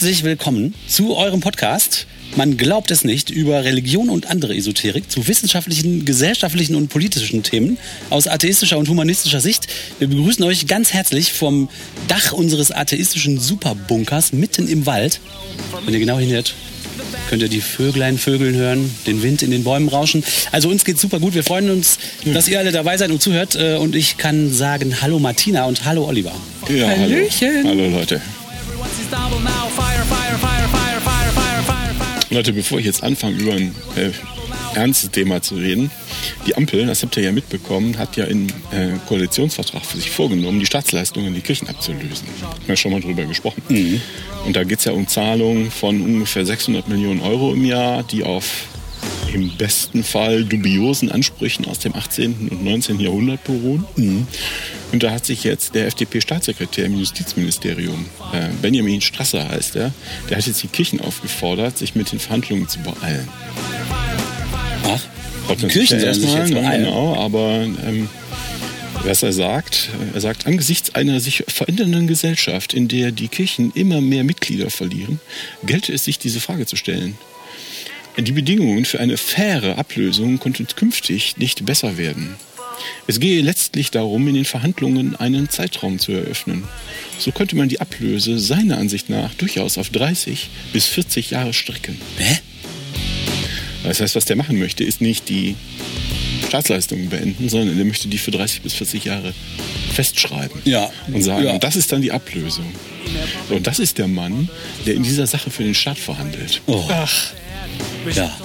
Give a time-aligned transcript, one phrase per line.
[0.00, 2.06] Herzlich willkommen zu eurem Podcast.
[2.36, 7.78] Man glaubt es nicht über Religion und andere Esoterik zu wissenschaftlichen, gesellschaftlichen und politischen Themen
[8.08, 9.66] aus atheistischer und humanistischer Sicht.
[9.98, 11.68] Wir begrüßen euch ganz herzlich vom
[12.06, 15.18] Dach unseres atheistischen Superbunkers mitten im Wald.
[15.84, 16.54] Wenn ihr genau hinhört,
[17.28, 20.22] könnt ihr die Vöglein vögeln hören, den Wind in den Bäumen rauschen.
[20.52, 21.34] Also uns geht's super gut.
[21.34, 23.56] Wir freuen uns, dass ihr alle dabei seid und zuhört.
[23.56, 26.36] Äh, Und ich kann sagen Hallo Martina und Hallo Oliver.
[26.68, 27.64] Ja, Hallöchen.
[27.64, 27.82] Hallo.
[27.82, 28.22] hallo Leute.
[32.30, 34.10] Leute, bevor ich jetzt anfange, über ein äh,
[34.78, 35.90] ernstes Thema zu reden,
[36.46, 40.60] die Ampel, das habt ihr ja mitbekommen, hat ja im äh, Koalitionsvertrag für sich vorgenommen,
[40.60, 42.28] die Staatsleistungen in die Kirchen abzulösen.
[42.42, 43.62] Haben wir schon mal drüber gesprochen.
[44.46, 48.24] Und da geht es ja um Zahlungen von ungefähr 600 Millionen Euro im Jahr, die
[48.24, 48.66] auf
[49.32, 52.48] im besten Fall dubiosen Ansprüchen aus dem 18.
[52.50, 53.00] und 19.
[53.00, 54.26] Jahrhundert beruhen.
[54.92, 59.92] Und da hat sich jetzt der FDP-Staatssekretär im Justizministerium, äh, Benjamin Strasser heißt er,
[60.28, 63.28] der hat jetzt die Kirchen aufgefordert, sich mit den Verhandlungen zu beeilen.
[64.84, 65.00] Ach,
[65.48, 66.84] man Kirchen sollen sich jetzt beeilen.
[66.84, 68.08] Genau, aber ähm,
[69.04, 74.00] was er sagt, er sagt, angesichts einer sich verändernden Gesellschaft, in der die Kirchen immer
[74.00, 75.20] mehr Mitglieder verlieren,
[75.64, 77.16] gelte es sich, diese Frage zu stellen.
[78.18, 82.34] Die Bedingungen für eine faire Ablösung konnten künftig nicht besser werden.
[83.06, 86.64] Es gehe letztlich darum, in den Verhandlungen einen Zeitraum zu eröffnen.
[87.18, 92.00] So könnte man die Ablöse seiner Ansicht nach durchaus auf 30 bis 40 Jahre strecken.
[92.18, 92.38] hä?
[93.84, 95.54] Das heißt, was der machen möchte, ist nicht die
[96.48, 99.34] Staatsleistungen beenden, sondern er möchte die für 30 bis 40 Jahre
[99.94, 100.60] festschreiben.
[100.64, 100.90] Ja.
[101.12, 101.58] Und sagen, Ja.
[101.58, 102.66] das ist dann die Ablösung.
[103.50, 104.48] Und das ist der Mann,
[104.86, 106.60] der in dieser Sache für den Staat verhandelt.
[106.66, 106.84] Oh.
[108.14, 108.36] Ja.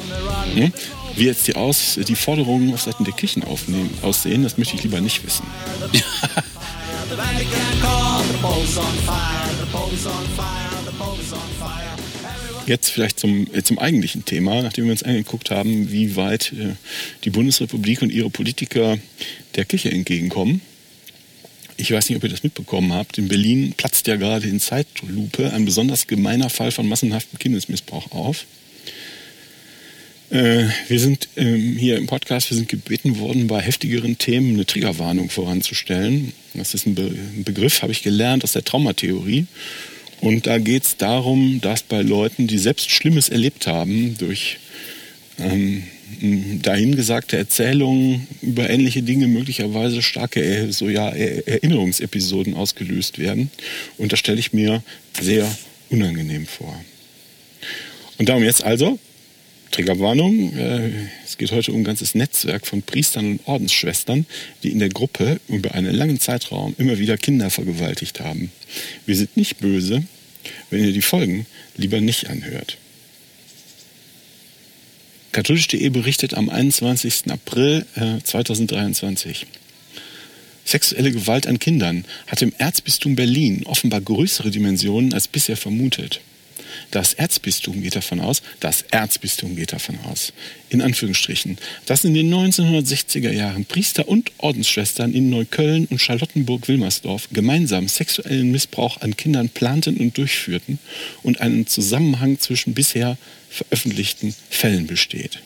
[0.56, 0.72] Hm?
[1.16, 4.84] Wie jetzt die, Aus, die Forderungen auf Seiten der Kirchen aufnehmen, aussehen, das möchte ich
[4.84, 5.46] lieber nicht wissen.
[12.66, 16.76] Jetzt vielleicht zum, äh, zum eigentlichen Thema, nachdem wir uns angeguckt haben, wie weit äh,
[17.24, 18.98] die Bundesrepublik und ihre Politiker
[19.56, 20.62] der Kirche entgegenkommen.
[21.76, 23.18] Ich weiß nicht, ob ihr das mitbekommen habt.
[23.18, 28.46] In Berlin platzt ja gerade in Zeitlupe ein besonders gemeiner Fall von massenhaftem Kindesmissbrauch auf.
[30.34, 34.66] Äh, wir sind ähm, hier im Podcast, wir sind gebeten worden, bei heftigeren Themen eine
[34.66, 36.34] Triggerwarnung voranzustellen.
[36.56, 39.46] Das ist ein, Be ein Begriff, habe ich gelernt aus der Traumatheorie.
[40.22, 44.58] Und da geht es darum, dass bei Leuten, die selbst Schlimmes erlebt haben, durch
[45.38, 45.84] ähm,
[46.64, 53.52] dahingesagte Erzählungen über ähnliche Dinge möglicherweise starke äh, so ja, Er- Erinnerungsepisoden ausgelöst werden.
[54.00, 54.82] Und das stelle ich mir
[55.22, 55.46] sehr
[55.92, 56.84] unangenehm vor.
[58.18, 58.98] Und darum jetzt also,
[59.74, 60.92] Triggerwarnung, äh,
[61.26, 64.28] es geht heute um ein ganzes Netzwerk von Priestern und Ordensschwestern,
[64.62, 68.52] die in der Gruppe über einen langen Zeitraum immer wieder Kinder vergewaltigt haben.
[69.08, 70.04] Wir sind nicht böse,
[70.70, 72.78] wenn ihr die Folgen lieber nicht anhört.
[75.32, 77.32] Katholisch.de berichtet am 21.
[77.32, 79.48] April äh, 2023.
[80.66, 86.22] Sexuelle Gewalt an Kindern hat im Erzbistum Berlin offenbar größere Dimensionen als bisher vermutet.
[86.92, 90.34] Das Erzbistum geht davon aus, das Erzbistum geht davon aus,
[90.70, 97.88] in Anführungsstrichen, dass in den 1960er Jahren Priester und Ordensschwestern in Neukölln und Charlottenburg-Wilmersdorf gemeinsam
[97.88, 100.80] sexuellen Missbrauch an Kindern planten und durchführten
[101.24, 103.18] und einen Zusammenhang zwischen bisher
[103.50, 105.40] veröffentlichten Fällen besteht.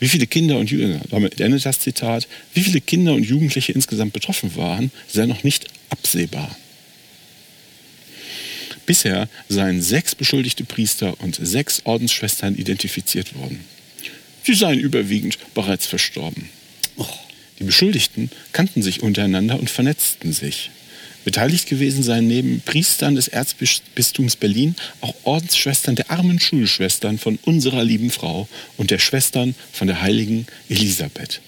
[0.00, 4.12] Wie viele Kinder und Jugendliche, damit endet das Zitat, wie viele Kinder und Jugendliche insgesamt
[4.12, 6.56] betroffen waren, sei noch nicht absehbar.
[8.88, 13.60] Bisher seien sechs beschuldigte Priester und sechs Ordensschwestern identifiziert worden.
[14.42, 16.48] Sie seien überwiegend bereits verstorben.
[17.58, 20.70] Die Beschuldigten kannten sich untereinander und vernetzten sich.
[21.26, 27.84] Beteiligt gewesen seien neben Priestern des Erzbistums Berlin auch Ordensschwestern der armen Schulschwestern von unserer
[27.84, 31.42] lieben Frau und der Schwestern von der heiligen Elisabeth.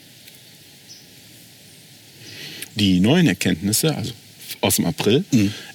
[2.74, 4.12] Die neuen Erkenntnisse, also
[4.60, 5.24] aus dem April,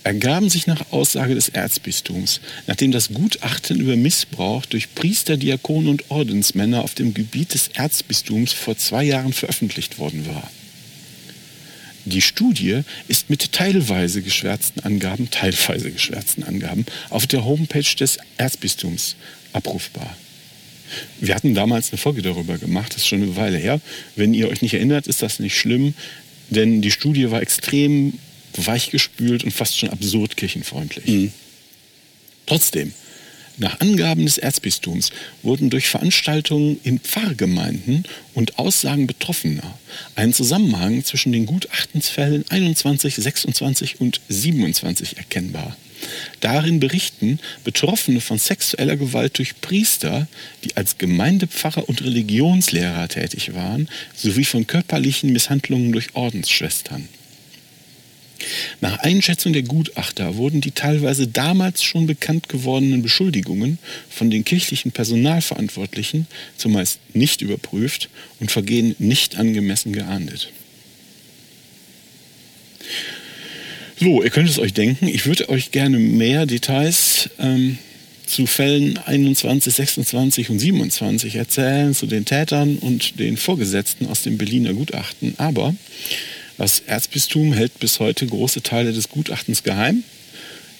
[0.03, 6.09] ergaben sich nach Aussage des Erzbistums, nachdem das Gutachten über Missbrauch durch Priester, Diakonen und
[6.09, 10.49] Ordensmänner auf dem Gebiet des Erzbistums vor zwei Jahren veröffentlicht worden war.
[12.05, 19.15] Die Studie ist mit teilweise geschwärzten Angaben, teilweise geschwärzten Angaben auf der Homepage des Erzbistums
[19.53, 20.15] abrufbar.
[21.19, 23.81] Wir hatten damals eine Folge darüber gemacht, das ist schon eine Weile her.
[24.15, 25.95] Wenn ihr euch nicht erinnert, ist das nicht schlimm,
[26.49, 28.19] denn die Studie war extrem
[28.57, 31.31] weichgespült und fast schon absurd kirchenfreundlich.
[32.45, 32.93] Trotzdem,
[33.57, 35.11] Nach Angaben des Erzbistums
[35.41, 38.03] wurden durch Veranstaltungen in Pfarrgemeinden
[38.33, 39.79] und Aussagen Betroffener
[40.15, 45.77] ein Zusammenhang zwischen den Gutachtensfällen 21, 26 und 27 erkennbar.
[46.41, 50.27] Darin berichten Betroffene von sexueller Gewalt durch Priester,
[50.65, 57.07] die als Gemeindepfarrer und Religionslehrer tätig waren, sowie von körperlichen Misshandlungen durch Ordensschwestern.
[58.81, 63.79] Nach Einschätzung der Gutachter wurden die teilweise damals schon bekannt gewordenen Beschuldigungen
[64.09, 66.27] von den kirchlichen Personalverantwortlichen
[66.57, 68.09] zumeist nicht überprüft
[68.39, 70.51] und Vergehen nicht angemessen geahndet.
[73.97, 77.77] So, ihr könnt es euch denken, ich würde euch gerne mehr Details ähm,
[78.25, 84.37] zu Fällen 21, 26 und 27 erzählen, zu den Tätern und den Vorgesetzten aus dem
[84.37, 85.75] Berliner Gutachten, aber
[86.57, 90.03] das Erzbistum hält bis heute große Teile des Gutachtens geheim.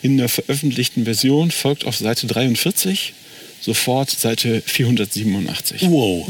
[0.01, 3.13] In der veröffentlichten Version folgt auf Seite 43
[3.61, 5.81] sofort Seite 487.
[5.89, 6.27] Wow.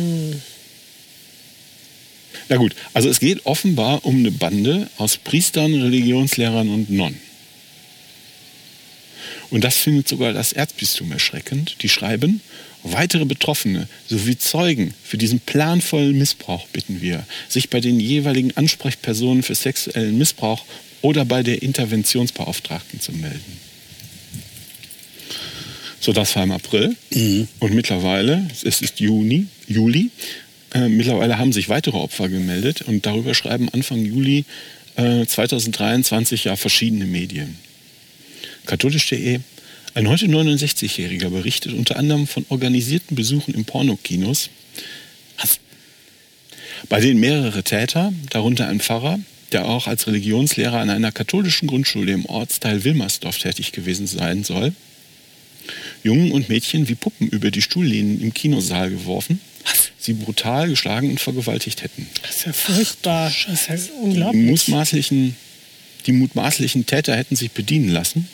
[2.47, 7.19] Na gut, also es geht offenbar um eine Bande aus Priestern, Religionslehrern und Nonnen.
[9.49, 11.77] Und das findet sogar das Erzbistum erschreckend.
[11.81, 12.41] Die schreiben,
[12.87, 19.41] Weitere Betroffene sowie Zeugen für diesen planvollen Missbrauch bitten wir, sich bei den jeweiligen Ansprechpersonen
[19.41, 20.63] für sexuellen Missbrauch
[21.01, 23.59] oder bei der Interventionsbeauftragten zu melden.
[25.99, 26.95] So, das war im April.
[27.09, 27.47] Mhm.
[27.57, 30.11] Und mittlerweile, es ist Juni, Juli,
[30.75, 34.45] äh, mittlerweile haben sich weitere Opfer gemeldet und darüber schreiben Anfang Juli
[34.95, 37.57] äh, 2023 ja verschiedene Medien.
[38.67, 39.39] Katholisch.de,
[39.95, 44.49] ein heute 69-Jähriger berichtet unter anderem von organisierten Besuchen im Pornokinos,
[46.89, 49.19] bei denen mehrere Täter, darunter ein Pfarrer,
[49.53, 54.73] der auch als Religionslehrer an einer katholischen Grundschule im Ortsteil Wilmersdorf tätig gewesen sein soll,
[56.03, 59.39] Jungen und Mädchen wie Puppen über die Stuhllehnen im Kinosaal geworfen,
[59.97, 62.07] sie brutal geschlagen und vergewaltigt hätten.
[62.21, 63.33] Das ist ja furchtbar.
[63.47, 64.43] Das ist ja unglaublich.
[64.43, 65.35] Die mutmaßlichen,
[66.05, 68.27] die mutmaßlichen Täter hätten sich bedienen lassen.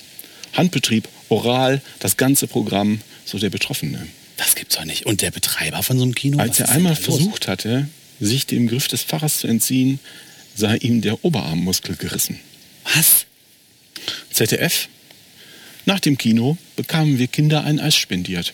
[0.54, 4.08] Handbetrieb oral, das ganze Programm, so der Betroffene.
[4.38, 5.06] Das gibt's doch nicht.
[5.06, 6.40] Und der Betreiber von so einem Kino?
[6.40, 7.88] Als er einmal versucht hatte,
[8.20, 10.00] sich dem Griff des Pfarrers zu entziehen,
[10.56, 12.40] sei ihm der Oberarmmuskel gerissen.
[12.96, 13.26] Was?
[14.32, 14.90] ZDF.
[15.86, 18.54] Nach dem Kino bekamen wir Kinder ein Eis spendiert.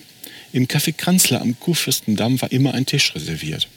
[0.54, 3.68] Im Café Kranzler am Kurfürstendamm war immer ein Tisch reserviert.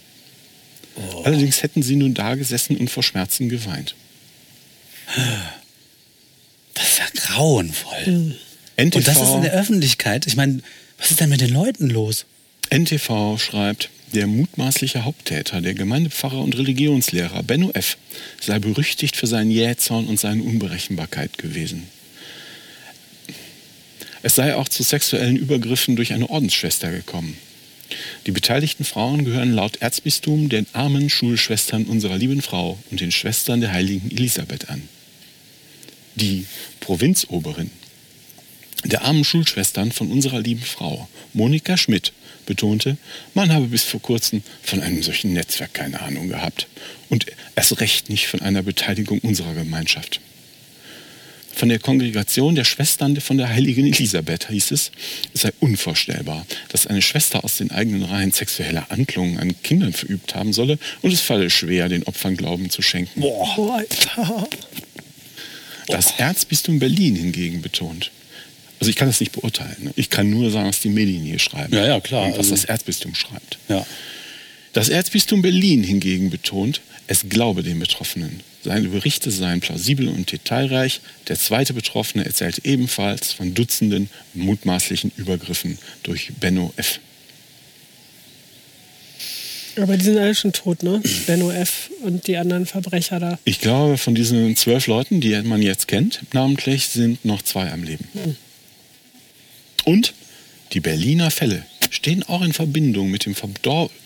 [0.96, 1.22] Oh.
[1.22, 3.94] Allerdings hätten sie nun da gesessen und vor Schmerzen geweint.
[7.14, 8.06] Grauenvoll.
[8.06, 8.34] Mhm.
[8.76, 10.26] NTV, Und das ist in der Öffentlichkeit.
[10.26, 10.60] Ich meine,
[10.98, 12.24] was ist denn mit den Leuten los?
[12.70, 17.96] NTV schreibt, der mutmaßliche Haupttäter, der Gemeindepfarrer und Religionslehrer Benno F.,
[18.40, 21.86] sei berüchtigt für seinen Jähzorn und seine Unberechenbarkeit gewesen.
[24.22, 27.36] Es sei auch zu sexuellen Übergriffen durch eine Ordensschwester gekommen.
[28.26, 33.60] Die beteiligten Frauen gehören laut Erzbistum den armen Schulschwestern unserer lieben Frau und den Schwestern
[33.60, 34.82] der heiligen Elisabeth an.
[36.14, 36.46] Die
[36.80, 37.70] Provinzoberin
[38.84, 42.12] der armen Schulschwestern von unserer lieben Frau, Monika Schmidt,
[42.46, 42.96] betonte,
[43.34, 46.66] man habe bis vor kurzem von einem solchen Netzwerk keine Ahnung gehabt
[47.10, 47.26] und
[47.56, 50.20] erst recht nicht von einer Beteiligung unserer Gemeinschaft.
[51.52, 54.92] Von der Kongregation der Schwestern von der heiligen Elisabeth hieß es,
[55.34, 60.34] es sei unvorstellbar, dass eine Schwester aus den eigenen Reihen sexuelle Handlungen an Kindern verübt
[60.34, 63.20] haben solle und es falle schwer, den Opfern Glauben zu schenken.
[63.20, 64.48] Boah, Alter.
[65.88, 68.10] Das Erzbistum Berlin hingegen betont,
[68.80, 69.76] also ich kann das nicht beurteilen.
[69.80, 69.92] Ne?
[69.96, 71.74] Ich kann nur sagen, was die Medien hier schreiben.
[71.74, 72.24] Ja, ja, klar.
[72.24, 73.58] Und was also, das Erzbistum schreibt.
[73.68, 73.86] Ja.
[74.72, 78.40] Das Erzbistum Berlin hingegen betont, es glaube den Betroffenen.
[78.62, 81.00] Seine Berichte seien plausibel und detailreich.
[81.28, 87.00] Der zweite Betroffene erzählt ebenfalls von Dutzenden mutmaßlichen Übergriffen durch Benno F.
[89.80, 91.02] Aber die sind alle schon tot, ne?
[91.26, 91.90] Benno F.
[92.02, 93.38] und die anderen Verbrecher da.
[93.44, 97.82] Ich glaube, von diesen zwölf Leuten, die man jetzt kennt, namentlich, sind noch zwei am
[97.82, 98.06] Leben.
[98.12, 98.36] Hm.
[99.84, 100.14] Und
[100.72, 103.34] die Berliner Fälle stehen auch in Verbindung mit dem,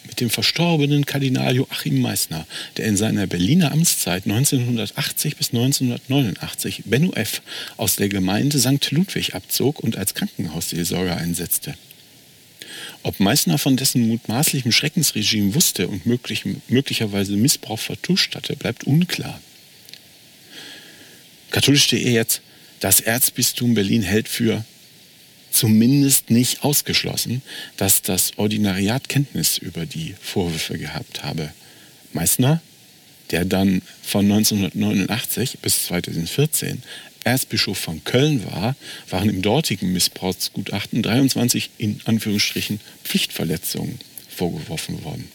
[0.06, 7.12] mit dem, verstorbenen Kardinal Joachim Meissner, der in seiner Berliner Amtszeit 1980 bis 1989 Benno
[7.12, 7.42] F.
[7.76, 8.90] aus der Gemeinde St.
[8.90, 11.74] Ludwig abzog und als Krankenhausseelsorger einsetzte.
[13.04, 19.38] Ob Meissner von dessen mutmaßlichem Schreckensregime wusste und möglich, möglicherweise Missbrauch vertuscht hatte, bleibt unklar.
[21.50, 22.40] Katholisch.de jetzt,
[22.80, 24.64] das Erzbistum Berlin hält für
[25.50, 27.42] zumindest nicht ausgeschlossen,
[27.76, 31.52] dass das Ordinariat Kenntnis über die Vorwürfe gehabt habe.
[32.14, 32.62] Meißner
[33.30, 36.82] der dann von 1989 bis 2014
[37.24, 38.76] Erzbischof von Köln war,
[39.08, 45.28] waren im dortigen Missbrauchsgutachten 23 in Anführungsstrichen Pflichtverletzungen vorgeworfen worden.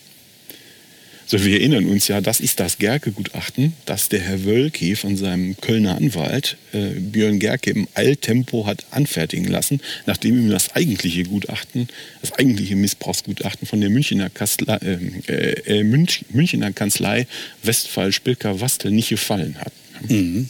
[1.31, 5.55] So, wir erinnern uns ja, das ist das Gerke-Gutachten, das der Herr Wölki von seinem
[5.57, 11.88] Kölner Anwalt äh, Björn Gerke im Eiltempo hat anfertigen lassen, nachdem ihm das eigentliche Gutachten,
[12.21, 14.79] das eigentliche Missbrauchsgutachten von der Münchner, Kastle,
[15.27, 17.27] äh, äh, Münch, Münchner Kanzlei
[17.62, 19.74] Westphal Spilker Wastel nicht gefallen hat.
[20.09, 20.50] Mhm.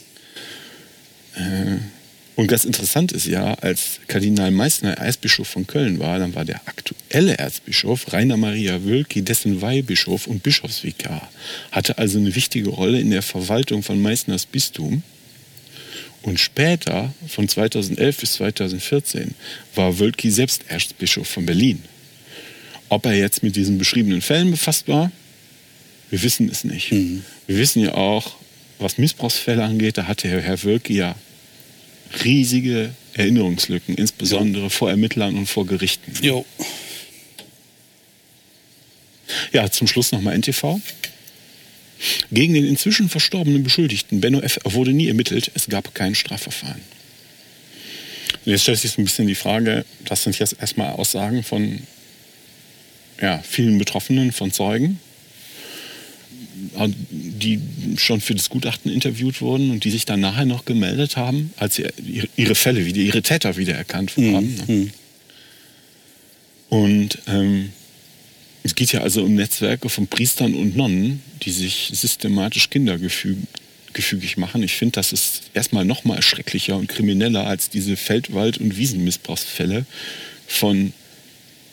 [2.36, 6.60] Und ganz interessant ist ja, als Kardinal Meissner Erzbischof von Köln war, dann war der
[6.66, 11.30] aktuelle Erzbischof Rainer Maria Wölki dessen Weihbischof und Bischofsvikar,
[11.70, 15.02] hatte also eine wichtige Rolle in der Verwaltung von Meißners Bistum.
[16.22, 19.34] Und später, von 2011 bis 2014,
[19.74, 21.82] war Wölki selbst Erzbischof von Berlin.
[22.90, 25.10] Ob er jetzt mit diesen beschriebenen Fällen befasst war,
[26.10, 26.92] wir wissen es nicht.
[26.92, 27.22] Mhm.
[27.46, 28.36] Wir wissen ja auch,
[28.78, 31.14] was Missbrauchsfälle angeht, da hatte Herr Wölki ja
[32.24, 34.68] riesige Erinnerungslücken, insbesondere jo.
[34.70, 36.12] vor Ermittlern und vor Gerichten.
[36.22, 36.44] Jo.
[39.52, 40.80] Ja, zum Schluss nochmal NTV.
[42.32, 44.58] Gegen den inzwischen verstorbenen Beschuldigten Benno F.
[44.64, 46.80] wurde nie ermittelt, es gab kein Strafverfahren.
[48.44, 51.80] Und jetzt stellt sich so ein bisschen die Frage, das sind jetzt erstmal Aussagen von
[53.20, 54.98] ja, vielen Betroffenen, von Zeugen
[57.40, 57.60] die
[57.96, 61.74] schon für das Gutachten interviewt wurden und die sich dann nachher noch gemeldet haben, als
[61.74, 61.86] sie
[62.36, 64.34] ihre Fälle wieder, ihre Täter wiedererkannt mhm.
[64.34, 64.62] haben.
[64.66, 64.90] Mhm.
[66.68, 67.70] Und ähm,
[68.62, 74.62] es geht ja also um Netzwerke von Priestern und Nonnen, die sich systematisch kindergefügig machen.
[74.62, 79.86] Ich finde, das ist erstmal noch mal schrecklicher und krimineller als diese Feldwald- und Wiesenmissbrauchsfälle
[80.46, 80.92] von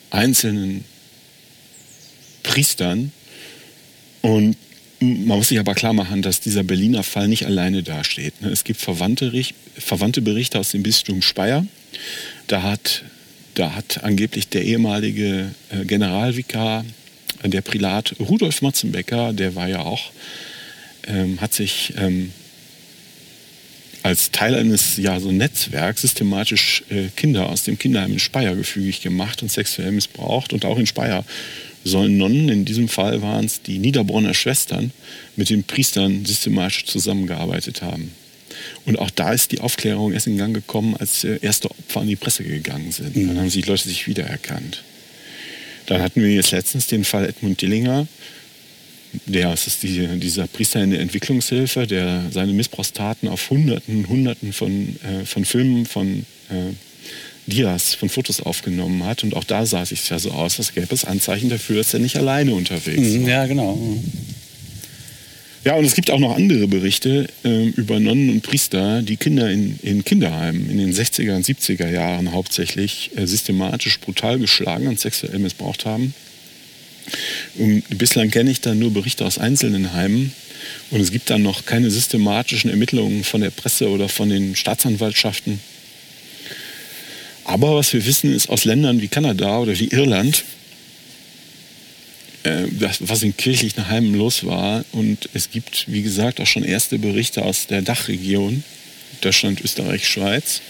[0.10, 0.86] einzelnen
[2.44, 3.12] Priestern.
[4.22, 4.56] Und
[5.00, 8.42] man muss sich aber klar machen, dass dieser Berliner Fall nicht alleine dasteht.
[8.42, 8.50] Ne?
[8.50, 9.32] Es gibt verwandte,
[9.78, 11.66] verwandte Berichte aus dem Bistum Speyer.
[12.48, 13.04] Da hat,
[13.54, 16.84] da hat angeblich der ehemalige äh, Generalvikar,
[17.44, 20.12] äh, der Prilat Rudolf Motzenbecker, der war ja auch,
[21.08, 22.32] ähm, hat sich ähm,
[24.04, 29.02] als Teil eines ja, so Netzwerks systematisch äh, Kinder aus dem Kinderheim in Speyer gefügig
[29.02, 31.26] gemacht und sexuell missbraucht und auch in Speyer
[31.84, 34.92] sollen Nonnen, in diesem Fall waren es die Niederbronner Schwestern,
[35.36, 38.12] mit den Priestern systematisch zusammengearbeitet haben.
[38.86, 42.16] Und auch da ist die Aufklärung erst in Gang gekommen, als erste Opfer an die
[42.16, 43.16] Presse gegangen sind.
[43.16, 43.28] Mhm.
[43.28, 44.84] Dann haben sich die Leute sich wiedererkannt.
[45.86, 48.08] Dann hatten wir jetzt letztens den Fall Edmund Dillinger.
[49.26, 54.52] Der das ist die, dieser Priester in der Entwicklungshilfe, der seine Missbrauchstaten auf Hunderten, Hunderten
[54.52, 56.74] von, äh, von Filmen, von äh,
[57.48, 59.24] Dias von Fotos aufgenommen hat.
[59.24, 61.94] Und auch da sah es sich ja so aus, als gäbe es Anzeichen dafür, dass
[61.94, 63.30] er nicht alleine unterwegs mhm, war.
[63.30, 63.80] Ja, genau.
[65.64, 69.50] Ja, und es gibt auch noch andere Berichte äh, über Nonnen und Priester, die Kinder
[69.50, 75.00] in, in Kinderheimen in den 60er und 70er Jahren hauptsächlich äh, systematisch brutal geschlagen und
[75.00, 76.14] sexuell missbraucht haben.
[77.56, 80.34] Und bislang kenne ich da nur Berichte aus einzelnen Heimen.
[80.92, 85.60] Und es gibt dann noch keine systematischen Ermittlungen von der Presse oder von den Staatsanwaltschaften
[87.48, 90.44] aber was wir wissen, ist aus Ländern wie Kanada oder wie Irland,
[92.44, 94.84] äh, das, was in kirchlichen Heimen los war.
[94.92, 98.66] Und es gibt, wie gesagt, auch schon erste Berichte aus der Dachregion,
[99.22, 100.62] Deutschland, Österreich, Schweiz.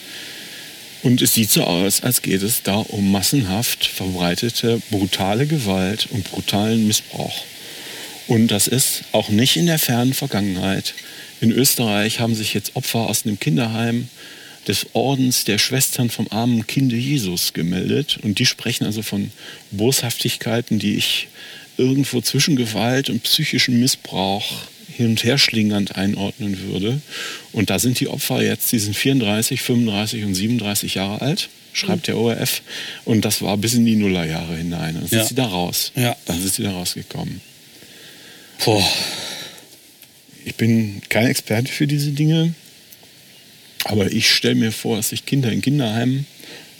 [1.02, 6.30] Und es sieht so aus, als geht es da um massenhaft verbreitete brutale Gewalt und
[6.30, 7.44] brutalen Missbrauch.
[8.28, 10.94] Und das ist auch nicht in der fernen Vergangenheit.
[11.42, 14.10] In Österreich haben sich jetzt Opfer aus einem Kinderheim
[14.68, 18.20] des Ordens der Schwestern vom armen Kinde Jesus gemeldet.
[18.22, 19.32] Und die sprechen also von
[19.72, 21.28] Boshaftigkeiten, die ich
[21.78, 24.46] irgendwo zwischen Gewalt und psychischem Missbrauch
[24.96, 27.02] hin und her schlingernd einordnen würde.
[27.54, 32.08] Und da sind die Opfer jetzt, die sind 34, 35 und 37 Jahre alt, schreibt
[32.08, 32.62] der ORF.
[33.06, 34.96] Und das war bis in die Nullerjahre hinein.
[34.96, 35.26] Dann sind ja.
[35.26, 35.92] sie da raus.
[35.96, 36.16] Ja.
[36.26, 37.42] Dann sind sie da rausgekommen.
[38.66, 38.84] Boah.
[40.46, 42.54] Ich bin kein Experte für diese Dinge.
[43.88, 46.28] Aber ich stelle mir vor, dass sich Kinder in Kinderheimen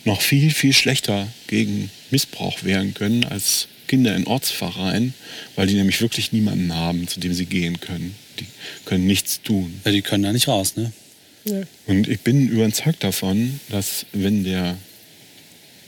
[0.04, 5.14] noch viel, viel schlechter gegen Missbrauch wehren können als Kinder in Ortsvereinen,
[5.56, 8.14] weil die nämlich wirklich niemanden haben, zu dem sie gehen können.
[8.40, 8.46] Die
[8.86, 9.80] können nichts tun.
[9.86, 10.92] Ja, die können da nicht raus, ne?
[11.46, 11.62] Ja.
[11.86, 14.78] Und ich bin überzeugt davon, dass wenn der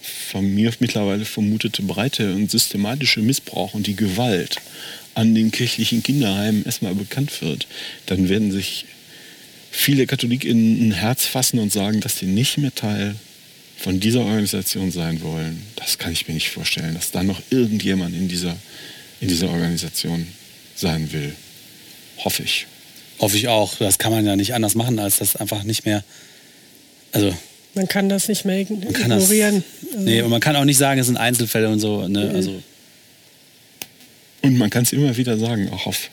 [0.01, 4.61] von mir mittlerweile vermutete breite und systematische Missbrauch und die Gewalt
[5.15, 7.67] an den kirchlichen Kinderheimen erstmal bekannt wird,
[8.05, 8.85] dann werden sich
[9.71, 13.15] viele KatholikInnen ein Herz fassen und sagen, dass sie nicht mehr Teil
[13.77, 15.61] von dieser Organisation sein wollen.
[15.75, 18.55] Das kann ich mir nicht vorstellen, dass da noch irgendjemand in dieser,
[19.21, 20.27] in dieser Organisation
[20.75, 21.33] sein will.
[22.17, 22.67] Hoffe ich.
[23.19, 23.75] Hoffe ich auch.
[23.75, 26.03] Das kann man ja nicht anders machen, als das einfach nicht mehr.
[27.11, 27.35] Also.
[27.75, 29.63] Man kann das nicht mehr man kann ignorieren.
[29.81, 30.03] Das, also.
[30.03, 32.07] Nee, und man kann auch nicht sagen, es sind Einzelfälle und so.
[32.07, 32.25] Ne?
[32.25, 32.35] Mhm.
[32.35, 32.63] Also.
[34.41, 36.09] Und man kann es immer wieder sagen, auch auf,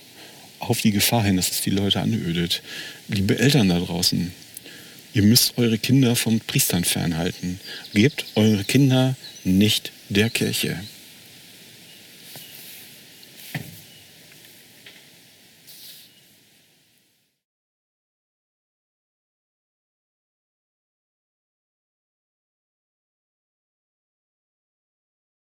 [0.68, 2.62] auf die Gefahr hin, dass es die Leute anödet.
[3.08, 4.32] Liebe Eltern da draußen,
[5.14, 7.60] ihr müsst eure Kinder vom Priestern fernhalten.
[7.94, 10.78] Gebt eure Kinder nicht der Kirche.